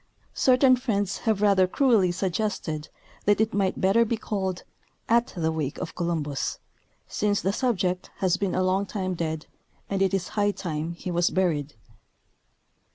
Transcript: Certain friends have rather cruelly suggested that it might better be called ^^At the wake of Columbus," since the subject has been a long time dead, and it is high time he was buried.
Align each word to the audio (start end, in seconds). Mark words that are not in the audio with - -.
Certain 0.33 0.75
friends 0.75 1.19
have 1.29 1.43
rather 1.43 1.67
cruelly 1.67 2.11
suggested 2.11 2.89
that 3.25 3.39
it 3.39 3.53
might 3.53 3.79
better 3.79 4.03
be 4.03 4.17
called 4.17 4.63
^^At 5.07 5.39
the 5.39 5.51
wake 5.51 5.77
of 5.77 5.93
Columbus," 5.93 6.57
since 7.07 7.39
the 7.39 7.53
subject 7.53 8.09
has 8.17 8.35
been 8.35 8.55
a 8.55 8.63
long 8.63 8.87
time 8.87 9.13
dead, 9.13 9.45
and 9.91 10.01
it 10.01 10.11
is 10.15 10.29
high 10.29 10.49
time 10.53 10.93
he 10.93 11.11
was 11.11 11.29
buried. 11.29 11.75